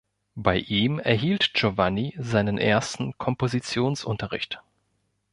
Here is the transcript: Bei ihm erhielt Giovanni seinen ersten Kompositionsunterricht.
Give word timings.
Bei 0.33 0.57
ihm 0.57 0.97
erhielt 0.97 1.53
Giovanni 1.53 2.15
seinen 2.17 2.57
ersten 2.57 3.15
Kompositionsunterricht. 3.19 4.59